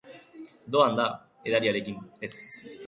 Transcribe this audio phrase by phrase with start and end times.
[0.75, 1.07] Doan da,
[1.51, 2.01] edariarekin!